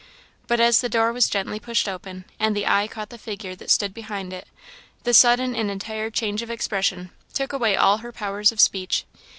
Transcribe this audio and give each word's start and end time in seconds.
But 0.47 0.59
as 0.59 0.81
the 0.81 0.89
door 0.89 1.13
was 1.13 1.29
gently 1.29 1.59
pushed 1.59 1.87
open, 1.87 2.25
and 2.39 2.55
the 2.55 2.65
eye 2.65 2.87
caught 2.87 3.11
the 3.11 3.19
figure 3.19 3.55
that 3.57 3.69
stood 3.69 3.93
behind 3.93 4.33
it, 4.33 4.47
the 5.03 5.13
sudden 5.13 5.55
and 5.55 5.69
entire 5.69 6.09
change 6.09 6.41
of 6.41 6.49
expression 6.49 7.11
took 7.35 7.53
away 7.53 7.75
all 7.75 7.97
her 7.99 8.11
powers 8.11 8.51
of 8.51 8.59
speech. 8.59 9.05